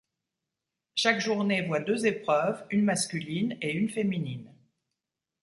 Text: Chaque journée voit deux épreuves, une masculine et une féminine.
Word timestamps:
Chaque 0.95 1.19
journée 1.19 1.61
voit 1.61 1.79
deux 1.79 2.07
épreuves, 2.07 2.65
une 2.71 2.83
masculine 2.83 3.55
et 3.61 3.71
une 3.71 3.87
féminine. 3.87 4.51